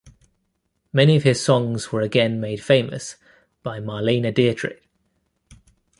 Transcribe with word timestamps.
Many 0.91 1.15
of 1.15 1.21
his 1.21 1.45
songs 1.45 1.91
were 1.91 2.01
again 2.01 2.41
made 2.41 2.59
famous 2.63 3.17
by 3.61 3.79
Marlene 3.79 4.33
Dietrich. 4.33 4.81